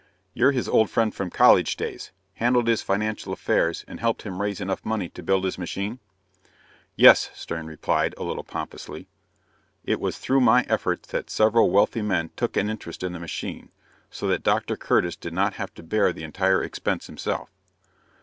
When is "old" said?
0.67-0.89